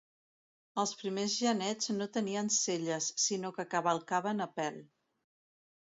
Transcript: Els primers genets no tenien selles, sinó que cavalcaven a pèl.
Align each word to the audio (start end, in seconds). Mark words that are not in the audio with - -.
Els 0.83 0.93
primers 1.01 1.35
genets 1.41 1.93
no 1.99 2.09
tenien 2.17 2.51
selles, 2.57 3.13
sinó 3.27 3.55
que 3.61 3.69
cavalcaven 3.77 4.47
a 4.49 4.53
pèl. 4.59 4.85